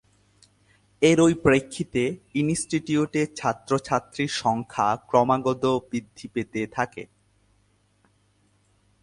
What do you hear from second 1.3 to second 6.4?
প্রেক্ষিতে ইনস্টিটিউটে ছাত্র-ছাত্রীর সংখ্যা ক্রমাগত বৃদ্ধি